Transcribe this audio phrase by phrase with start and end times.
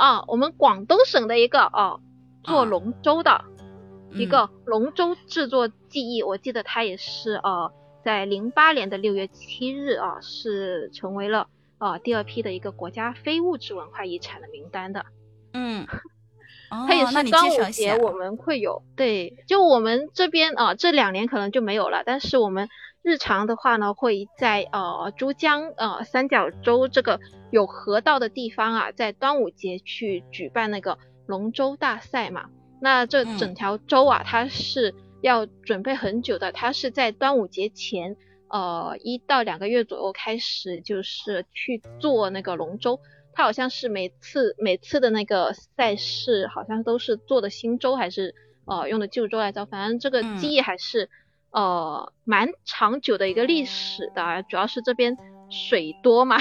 [0.00, 2.00] 啊，我们广东省的一个哦
[2.42, 3.44] 做龙舟的
[4.12, 7.70] 一个龙舟制作技艺，我记得它也是呃
[8.02, 15.04] 在零八年的六月七日啊是成为了呃第二批的一个国家非物质文化遗产的名单的。
[15.52, 15.86] 嗯，
[16.88, 22.70] 它也是端午节我们会有，对，就我们这边啊这两年可能就没有了，但是我们。
[23.02, 27.18] 日常的话呢，会在呃珠江呃三角洲这个
[27.50, 32.50] 有河道的地方啊，在端午节去举办那个龙舟大赛嘛。
[32.80, 38.16] 那这整条舟啊，它是要准备很久的，它是在端午节前
[38.48, 43.00] 呃一到两个月左右开始，就是去做那个龙舟。
[43.32, 48.34] 它好像是每次每次的那个赛事，好像都是做的新舟还是
[48.66, 49.64] 呃用的旧舟来着？
[49.64, 51.08] 反正这个技艺还是。
[51.52, 55.16] 呃，蛮长久的一个历史的，主要是这边
[55.50, 56.36] 水多嘛，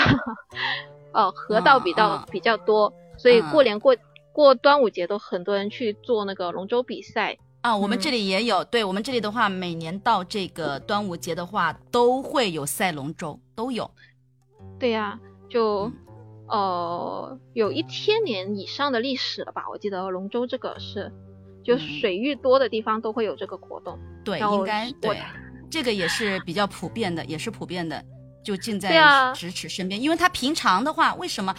[1.13, 3.95] 呃，河道比较比较多，所以过年过
[4.31, 7.75] 过端午节都很多人去做那个龙舟比赛啊。
[7.75, 13.89] 我们这里也有，对我们这里的话，每年到这个端午节的话，都会有赛龙舟，都有。
[14.77, 15.91] 对呀，就
[16.47, 19.65] 呃有一千年以上的历史了吧？
[19.71, 21.11] 我记得龙舟这个是。
[21.69, 25.15] 就水域多的地方都会有这个活动，对，应该对，
[25.69, 28.03] 这个也是比较普遍的，也是普遍的，
[28.43, 28.89] 就近在
[29.35, 30.01] 咫尺身边。
[30.01, 31.53] 因为它平常的话，为什么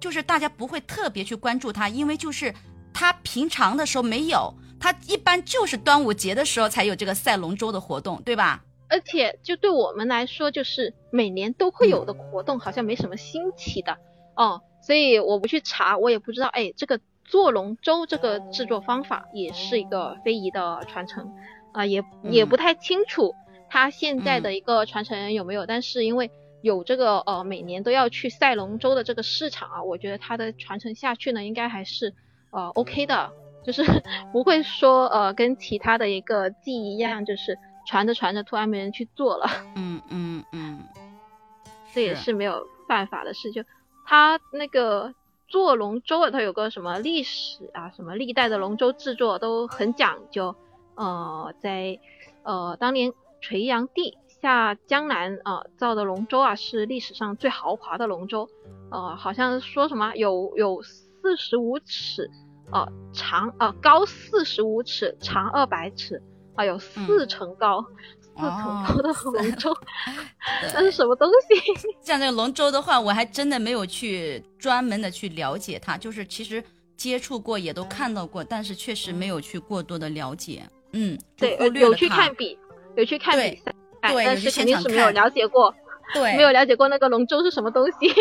[0.00, 1.88] 就是大家不会特别去关注它？
[1.88, 2.52] 因为就是
[2.92, 8.64] 它平常的时候没有，它一般就是端午节的时候才有这个赛龙舟的活动，对吧？
[8.88, 13.96] 而且就对我们来说，就是每年都会有的活动，好像没什么新奇的
[14.34, 14.60] 哦。
[14.84, 16.98] 所以我不去查，我也不知道，哎，这个。
[17.24, 21.32] 做龙舟这个制作方法也是一个非遗的传承，
[21.72, 23.34] 啊，也也不太清楚
[23.70, 32.12] 它现在的一个传承人有没有，但是因为有这个呃每年都要去赛龙舟的这个市场啊，我觉得它的传承下去呢，应该还是
[32.50, 33.32] 呃 OK 的，
[33.64, 33.82] 就是
[34.32, 39.48] 不会说呃跟其他的一个技艺一样，就是传着传着突然没人去做了。
[39.74, 40.80] 嗯嗯嗯，
[41.94, 43.64] 这也是没有办法的事，就
[44.04, 45.14] 它那个。
[45.52, 47.90] 做龙舟啊，它有个什么历史啊？
[47.90, 50.56] 什么历代的龙舟制作都很讲究。
[50.94, 52.00] 呃，在
[52.42, 58.48] 呃当年垂杨帝下江南啊造的龙舟啊，是历史上最豪华的龙舟。
[58.90, 62.30] 呃，好像说什么有有四十五尺，
[62.72, 66.22] 呃长呃高四十五尺，长二百尺，
[66.54, 67.84] 啊有四层高。
[68.34, 69.76] 四层高的龙舟
[70.74, 71.72] 那是什么东西？
[72.02, 76.62] 像这个龙舟的话，我还真的没有去专门的去了解它，就是其实
[76.96, 80.62] 接触过，也都看到过，但是确实没有去过多的了解。
[80.92, 82.58] 嗯，对，有去看比，
[82.96, 83.74] 有去看比赛，
[84.12, 85.74] 对，但是肯定是没有了解过，
[86.12, 88.12] 对，没有了解过那个龙舟是什么东西。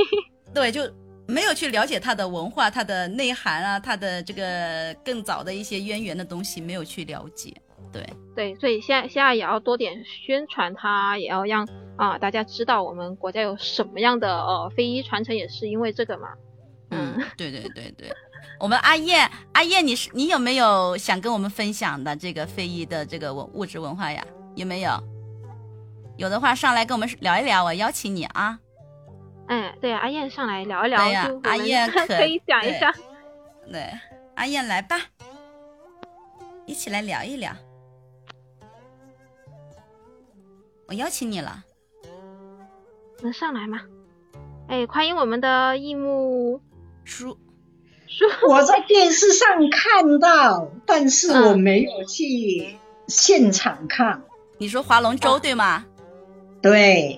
[0.53, 0.81] 对，就
[1.27, 7.53] 没有去了解它的文化、它的内涵啊，它的这个更早的一些渊源的东西，没有去了解。
[7.91, 16.29] 对对，所以现在现在也要多点宣传它，也要让啊大家知道我们国家有什么样的呃非遗传承，也是因为这个嘛。
[16.91, 18.13] 嗯，对对对对，
[18.59, 24.23] 我们阿燕阿燕，你是你有没有想跟我们分享的这个非遗的这个文物质文化呀？
[24.55, 24.91] 有没有？
[26.17, 28.59] 有的话上来跟我们聊一聊，我邀请你啊。
[29.47, 32.93] 嗯，对，阿燕上来聊一聊，呀，阿燕 可以讲一下。
[33.71, 33.89] 对，
[34.35, 34.97] 阿燕来吧，
[36.65, 37.51] 一起来聊一聊。
[40.91, 41.63] 我邀请你了，
[43.21, 43.79] 能上来吗？
[44.67, 46.59] 哎，欢迎我们的易木
[47.05, 47.37] 叔
[48.09, 48.25] 叔。
[48.49, 52.75] 我在电视上看到，但是我没有去
[53.07, 54.21] 现场看。
[54.57, 55.85] 你说划龙舟对吗？
[56.61, 57.17] 对，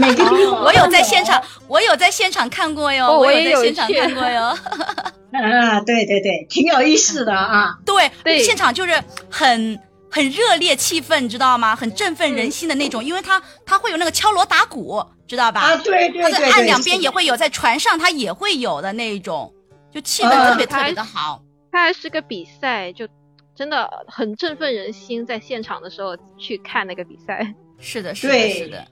[0.00, 4.46] 每个地方我有在现场，我有在现场看过哟，我也在现场看过哟。
[5.30, 7.78] 啊，对对对，挺有意思的啊。
[7.86, 9.00] 对对，现场就是
[9.30, 9.78] 很。
[10.16, 11.76] 很热烈气氛，你知道吗？
[11.76, 15.60] 很振奋人心的那种，因为它它会有那个敲锣打鼓，知道吧？
[15.60, 16.22] 啊，对对对。
[16.22, 19.52] 它在岸两边也会有，在船上它也会有的那种，
[19.92, 21.42] 就气氛特别特别的好。
[21.70, 23.06] 它还是个比赛，就
[23.54, 25.26] 真的很振奋人心。
[25.26, 28.86] 在现场的时候去看那个比赛，是的，是的，是的。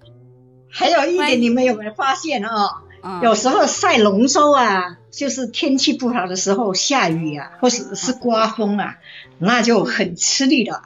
[0.71, 2.83] 还有一点，你们有没有发现啊？
[3.23, 8.97] 有时候赛龙舟啊，就是天气不好的时候，下雨啊，或者是刮风啊，
[9.39, 10.83] 那就很吃力的。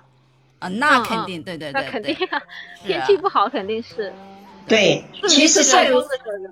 [0.59, 2.43] 啊，那肯定，对对对，那肯定啊，
[2.85, 4.13] 天气不好肯定是。
[4.67, 6.05] 对，其实赛龙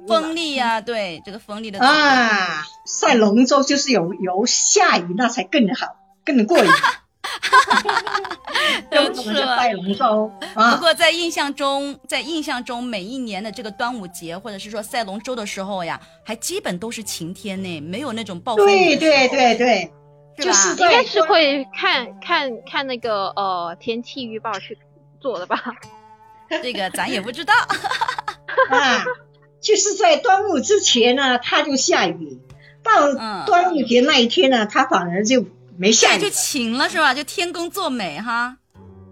[0.08, 6.70] 风力呀，对这个风力的啊，赛龙舟就是有有下雨那才更好，更过瘾。
[7.26, 8.30] 哈哈哈。
[8.90, 10.30] 都是赛龙舟。
[10.54, 18.96] 不过在印象中，在印象中，每一年的这个端午节或者是说赛龙舟的时候呀，还基本都是晴天呢，没有那种暴风雨。
[18.96, 19.92] 对对对对，
[20.36, 24.78] 就是应该是会看看看那个呃天气预报去
[25.20, 25.62] 做的吧。
[26.62, 27.54] 这个咱也不知道。
[28.70, 29.04] 啊，
[29.60, 32.40] 就是在端午之前呢，它就下雨。
[32.82, 33.12] 到
[33.46, 35.44] 端午节那一天呢，它反而就
[35.76, 37.12] 没下雨，就晴了是吧？
[37.14, 38.58] 就天公作美哈。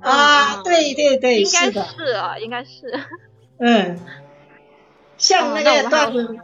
[0.00, 1.78] 啊，对对对，应该是
[2.14, 2.70] 啊，应该是。
[3.58, 3.98] 嗯，
[5.18, 6.36] 像那个端午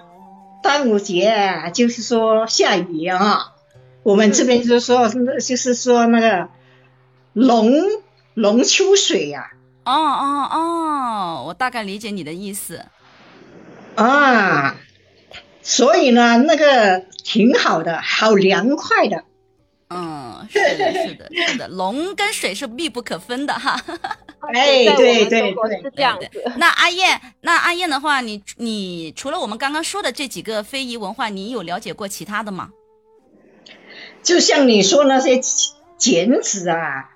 [0.63, 3.53] 端午节，就是说下雨啊。
[4.03, 6.49] 我们这边就是说，就是说那个
[7.33, 7.73] 龙
[8.35, 9.51] 龙秋水呀。
[9.85, 12.85] 哦哦哦，我大概理解你的意思。
[13.97, 14.77] 啊。
[15.63, 19.25] 所以呢，那个挺好的，好凉快的。
[19.91, 23.79] 嗯，是的，是的，是的，龙跟水是密不可分的哈。
[24.55, 26.29] 哎，对对对，是这样子。
[26.57, 32.71] 那阿燕，那阿燕的话，你你除了我们刚刚说的这几个非遗文化，你有了解过其他的吗？
[34.23, 35.41] 就像你说那些
[35.97, 37.11] 剪纸啊，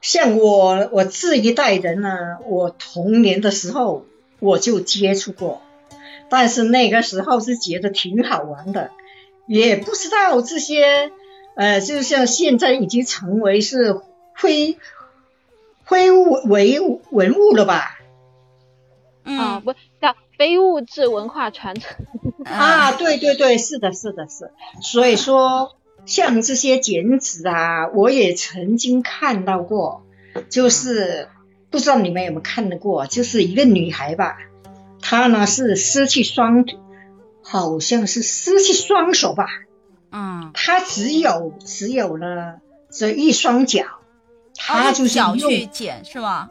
[0.00, 4.04] 像我我这一代人呢，我童年的时候
[4.40, 5.62] 我就接触过。
[6.30, 8.90] 但是那个时候是觉得挺好玩的，
[9.46, 11.10] 也不知道这些，
[11.54, 13.98] 呃，就像现在已经成为是
[14.36, 14.76] 非
[15.86, 17.98] 非物为文物了吧？
[19.24, 21.96] 啊，不叫非物质文化传承
[22.44, 24.50] 啊，对对对，是的，是的，是。
[24.82, 25.77] 所以说，
[26.08, 30.06] 像这些剪纸啊，我也曾经看到过，
[30.48, 31.28] 就是
[31.68, 34.38] 不知道你们有没有看到过，就是一个女孩吧。
[35.02, 36.64] 她呢是失去双，
[37.42, 39.44] 好像是失去双手吧。
[40.10, 42.54] 嗯，她只有只有呢
[42.90, 43.84] 这一双脚，
[44.56, 46.48] 她就是脚去剪是吗？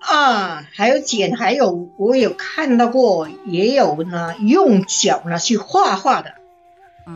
[0.00, 6.32] 啊，还有剪，还有我有看到过，也有呢用脚呢去画画的，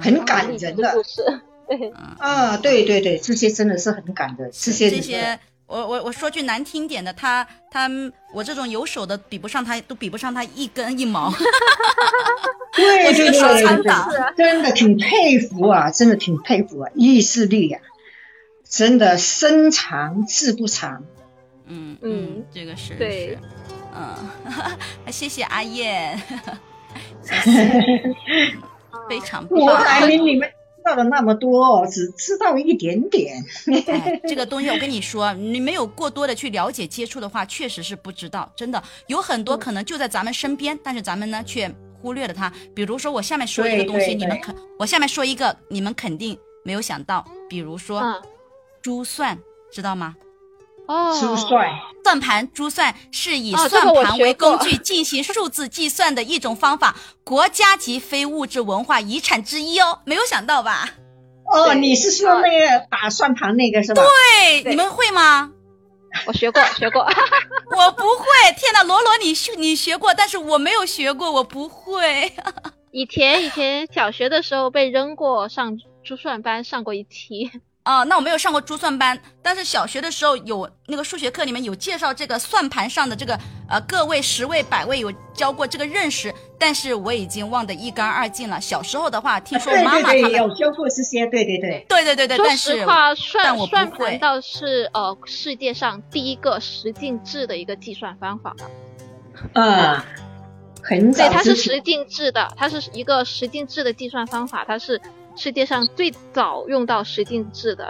[0.03, 1.03] 很感人的。
[1.79, 5.39] 对，啊，对对对，这些真的是很赶的，这些这些。
[5.67, 7.89] 我我我说句难听点的，他他
[8.35, 11.33] 我这种有手的比不上他，都比不上他一根一毛。
[12.77, 17.79] 对对对，真的挺佩服啊，真的挺佩服啊，意志力呀，
[18.69, 21.05] 真的身长志不长。
[21.67, 23.39] 嗯嗯，这个是对，
[23.95, 24.15] 嗯，
[25.11, 26.21] 谢谢阿燕，
[27.25, 28.15] 谢谢，
[29.09, 29.59] 非常棒。
[29.59, 30.51] 我你们。
[30.83, 33.45] 知道的那么多，只知道一点点。
[34.27, 38.53] 这个东西我跟你说， 你没有过多的去了解接触的话，确实是不知道。
[38.57, 42.53] 真的有很多可能就在咱们身边，但是咱们呢却忽略了它。
[42.75, 47.25] 比如说我下面说一个东西，你们肯我下面说一个，你们肯定没有想到。
[47.49, 48.21] 比如说
[48.83, 49.39] 珠算，
[49.71, 50.17] 知道吗？
[50.87, 51.71] 哦，珠算，
[52.05, 60.91] 算盘珠算是以算盘为工具进行数字计算的一种方法，国家级非物质文化遗产之一哦，没有想到吧？
[61.45, 64.03] 哦，你是说那个打算盘那个是吧？
[64.03, 65.51] 对，你们会吗？
[66.27, 67.03] 我学过， 学过。
[67.77, 68.27] 我不会，
[68.59, 72.33] 天哪，罗罗，你学你学过，但是我没有学过，我不会。
[72.91, 77.51] 以前以前小学的时候被扔过上珠算班，上过一期。
[77.85, 83.37] 哦，那我没有上过珠算班，但是小学的时候有那个数学课里面有介绍这个算盘上的这个
[83.69, 88.61] 呃个位、十位、百位有教过这个认识，但是我已经忘得一干二净了。
[88.61, 92.37] 小时候的话，听说妈妈他们有教过这些，对对对，对对对对。
[92.37, 98.55] 说实话，算算盘倒是呃世界上第一个十进制的一个计算方法。
[99.55, 100.01] 嗯，
[100.81, 101.29] 很早。
[101.29, 105.01] 对，它是十进制的，它是一个十进制的计算方法，它是。
[105.35, 107.87] 世界上最早用到十进制的，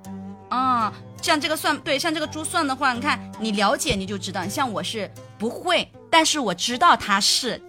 [0.48, 4.46] 啊，像这个算对，像这个珠算的话，你看你了解你就知道。
[4.46, 7.60] 像我是不会，但是我知道它是，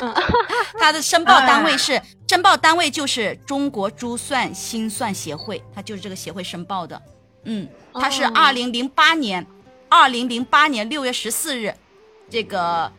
[0.78, 7.00] 它的申报单位是申报单位就是中国珠算心算协会，它就是这个协会申报的。
[7.44, 9.46] 嗯，它是二零零八年，
[9.88, 11.74] 二零零八年六月十四日，
[12.30, 12.90] 这个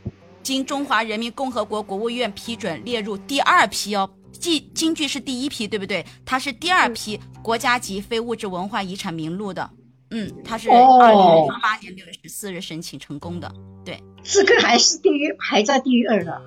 [0.44, 4.10] 经中华人民共和国国务院批准列入第二批哦。
[4.32, 6.06] 京京剧是第一批，对不对？
[6.26, 9.70] 它是第二批国家级非物质文化遗产名录的。
[10.12, 13.52] 嗯，它是二零零八年六月十四日申请成功的。
[13.86, 16.42] 对，这个还是第一，排在第二的。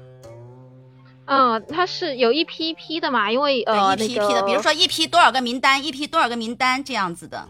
[1.27, 7.47] 嗯，它是有一批一批的嘛，因为呃，一批一批的，比如说一批多少个名单，一批多少个名单这样子的。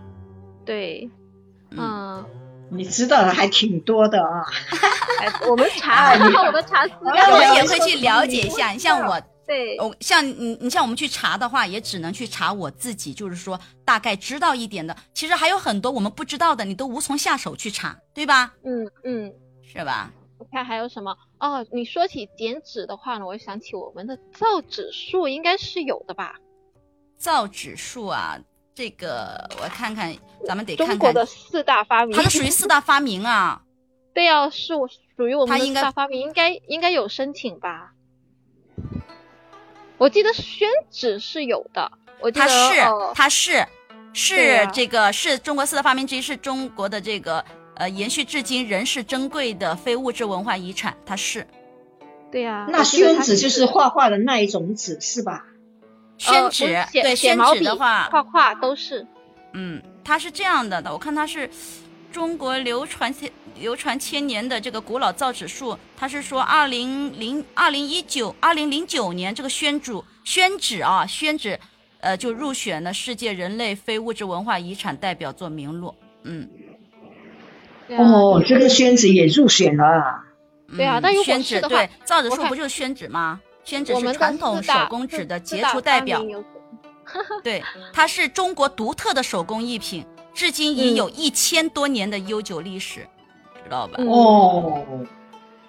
[0.67, 1.09] 对，
[1.71, 2.23] 嗯，
[2.71, 4.45] 你知道的还挺多的啊。
[5.49, 8.71] 我们查，我们查资料，我们也会去了解一下。
[8.71, 9.19] 你像我。
[9.53, 14.97] 对，我像你你像我们去查的话，也只能去查我自己，就是说大概知道一点的。
[15.13, 18.55] 其实还有很多我们不知道的，你都无从下手去查，对吧？
[18.65, 19.31] 嗯嗯，
[19.63, 20.11] 是吧？
[20.39, 21.65] 我看还有什么哦？
[21.71, 26.37] 你说起减脂的话呢，我想起我们的造纸术应该是有的吧？
[27.19, 28.39] 造纸术啊，
[28.75, 30.17] 这个我看看，
[30.47, 30.99] 咱们得看看。
[30.99, 33.63] 中国的四大发明，它是属于四大发明啊。
[34.15, 37.93] 对啊，是我属于我们的四大发明，应该应该有申请吧？
[39.99, 42.81] 我记得宣纸是有的，我记得它是
[43.15, 43.67] 它是
[44.13, 47.45] 是这个是中国四大发明之一，是中国的这个
[47.77, 51.47] 呃延续至今仍是珍贵的非物质文化遗产，它是。
[52.31, 55.45] 对呀，那宣纸就是画画的那一种纸是吧？
[56.19, 59.07] 宣纸对宣纸的话，画画都是。
[59.53, 61.51] 嗯，它是这样的的，我看它是
[62.11, 69.93] 中国流传千流传千年的这个古老造纸术，它是说二零零二零一九二零零九年这个宣纸
[70.25, 71.59] 宣纸啊宣纸，
[72.01, 75.95] 呃就入选了世界人类非物质文化遗产代表作名录。
[76.25, 76.49] 嗯，
[77.89, 80.25] 哦，这个宣纸也入选了。
[80.77, 83.41] 对啊，但宣纸对造纸术不就是宣纸吗？
[83.65, 86.21] 宣纸是传统手工纸的杰出代表。
[87.45, 93.07] 对，它是中国独特的手工艺品，至今已有一千多年的悠久历史，
[93.65, 93.95] 知道吧？
[93.99, 94.83] 哦，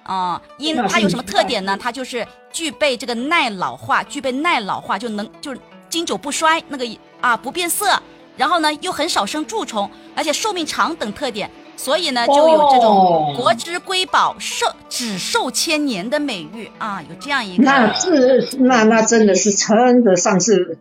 [0.04, 1.78] 啊，因它有什么特点呢？
[1.80, 5.60] 它就是具备这个耐老化，具备耐老化就能就是
[5.90, 6.86] 经久不衰，那个
[7.22, 8.02] 啊不变色，
[8.38, 17.64] 然后呢又很少生蛀虫，而且寿命长等特点，所以呢就有这种国之瑰宝、寿只寿千年的美誉啊，有这样一个。
[17.64, 20.78] 那是那那真的是称得上是。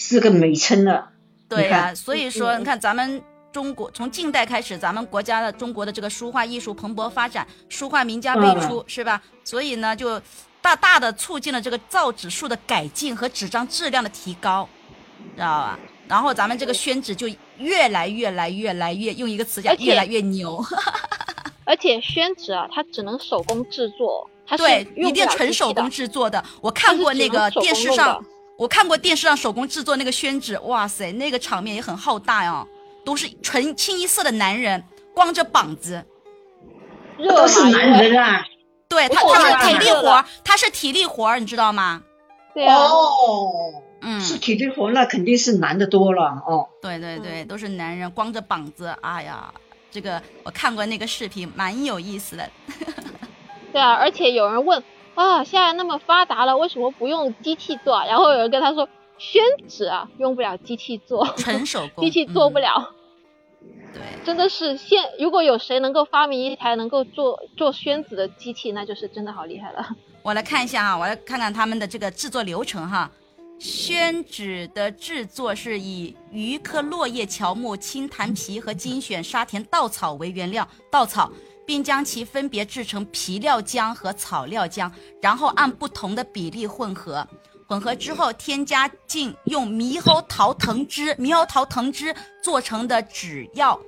[0.00, 1.08] 是个美称了，
[1.48, 3.20] 对呀，所以说你看咱们
[3.58, 9.20] 中国从近代开始，咱们国家的中国的这个书画艺术蓬勃发展，书画名家辈出，是吧？
[9.42, 10.22] 所以呢，就
[10.62, 14.68] 大大的促进了这个造纸术的改进和纸张质量的提高，
[15.34, 15.78] 知道吧？
[16.06, 20.64] 然后咱们这个宣纸就越来越来越来越用一个词讲，越来越牛。
[21.66, 26.40] 而且宣纸啊，它只能手工制作，它是对，一定纯手工制作的。
[26.60, 28.24] 我看过那个电视上。
[28.56, 32.66] 我看过电视上手工制作那个宣纸，哇塞，那个场面也很浩大呀，
[33.08, 34.84] 都是纯清一色的男人，
[35.14, 36.04] 光着膀子，
[37.16, 38.44] 都是男人啊，
[38.86, 42.02] 对他他是体力活，他是体力活，你知道吗？
[42.52, 42.76] 对啊，
[44.02, 46.68] 嗯，是体力活，那肯定是男的多了哦。
[46.82, 49.50] 对对对，都是男人，光着膀子，哎呀，
[49.90, 52.46] 这个我看过那个视频，蛮有意思的。
[53.72, 54.84] 对啊，而且有人问。
[55.14, 58.04] 啊，现在那么发达了，为什么不用机器做？
[58.04, 58.86] 然后有人跟他说，
[59.16, 62.94] 宣纸啊，用不了机器做，纯手工， 机器做不了。
[63.92, 69.88] 对，真的是现，如果有谁能够发明一台能够做做宣纸的机器，那就是真的好厉害了。
[70.22, 73.10] 我来看一下哈，我来看看他们的这个制作流程哈。
[73.58, 81.32] 宣纸的制作是以榆科落叶乔木、青檀皮和精选沙田稻草为原料，稻草。
[81.66, 87.28] 并将其分别制成皮料浆和草料浆，然后按不同的比例混合。
[87.68, 93.78] 混合之后，添加进用猕猴桃藤汁、猕猴桃藤汁做成的纸药，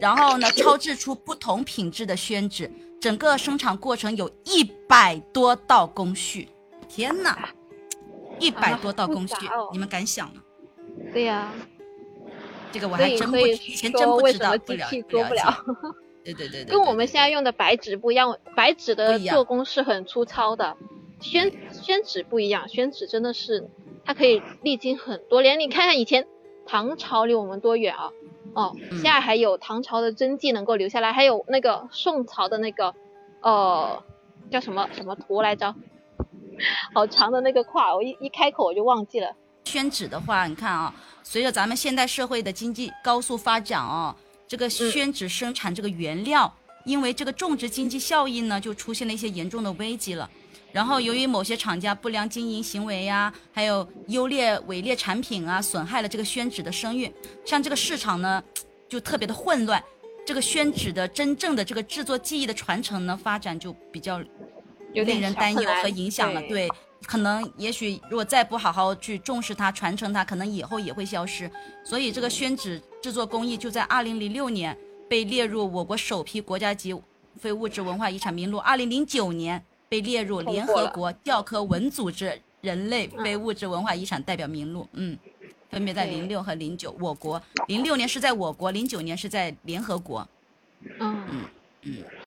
[0.00, 2.72] 然后呢，超制出不同品质的宣纸。
[2.98, 6.48] 整个生产过程有一百多道工序。
[6.88, 7.50] 天哪，
[8.38, 9.34] 一百多道工序，
[9.72, 10.40] 你们敢想吗？
[11.12, 11.52] 对呀，
[12.72, 15.64] 这个我还真不以前真不知道，不了不了。
[16.24, 20.76] 对对对，跟我们现在用的白纸不一样，白纸的做工是很粗糙的，
[21.22, 23.70] 宣宣纸不一样，宣纸真的是
[24.04, 25.58] 它可以历经很多年。
[25.58, 26.26] 你看看以前
[26.66, 28.10] 唐朝离我们多远啊？
[28.54, 32.94] 哦，现在还有唐朝的真迹能够留下来，还有那个宋朝的那个
[33.40, 34.02] 呃
[34.50, 35.74] 叫什么什么图来着？
[36.92, 39.34] 好长的那个话，我一一开口我就忘记了。
[39.64, 44.14] 宣纸的话，你看啊，随着咱们现代社会的经济高速发展啊。
[44.46, 46.52] 这个宣纸生产这个原料，
[46.84, 50.28] 因为这个种植经济效益呢，就出现了一些严重的危机了。
[50.72, 57.12] 然后由于某些厂家不良经营行为呀，还有优劣伪劣产品啊，损害了这个宣纸的声誉。
[57.44, 58.42] 像这个市场呢，
[58.88, 59.82] 就特别的混乱。
[60.24, 64.22] 这个宣纸的真正的这个制作技艺的传承呢，发展就比较
[64.92, 66.40] 令人担忧和影响了。
[66.42, 66.68] 对，
[67.04, 71.50] 可能也许如果再不好好去重视它、传承它，可能以后也会消失。
[71.84, 72.82] 所以这个宣纸。
[73.02, 74.78] 制作工艺就在二零零六年
[75.10, 76.94] 被列入我国首批国家级
[77.36, 79.60] 非物质文化遗产名录，二零零九年
[79.92, 84.88] 被列入联合国教科文组织人类非物质文化遗产代表名录。
[84.94, 85.18] 嗯，
[85.68, 86.96] 分别在零六和零九。
[86.98, 90.26] 我国零六年是在我国，零九年是在联合国。
[90.98, 91.44] 嗯嗯
[91.82, 92.21] 嗯。